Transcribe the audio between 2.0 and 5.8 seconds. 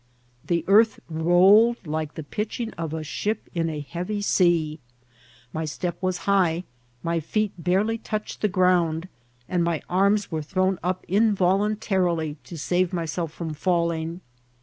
the pitching of a ship in a heavy sea. My